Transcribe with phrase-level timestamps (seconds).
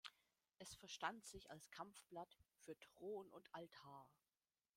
[0.57, 4.09] Es verstand sich als Kampfblatt „für Thron und Altar“.